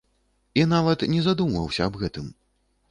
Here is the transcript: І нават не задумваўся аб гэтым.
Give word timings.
І 0.61 0.63
нават 0.71 1.05
не 1.13 1.21
задумваўся 1.27 1.81
аб 1.91 2.03
гэтым. 2.05 2.35